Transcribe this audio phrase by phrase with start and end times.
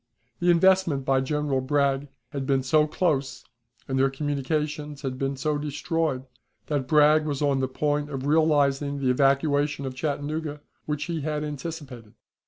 [0.39, 3.45] The investment by General Bragg had been so close
[3.87, 6.25] and their communications had been so destroyed
[6.65, 11.43] that Bragg was on the point of realizing the evacuation of Chattanooga, which he had
[11.43, 12.15] anticipated.